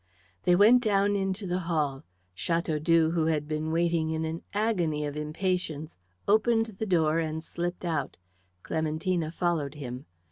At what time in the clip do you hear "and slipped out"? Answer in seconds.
7.19-8.17